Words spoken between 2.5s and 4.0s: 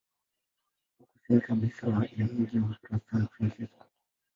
wa San Francisco.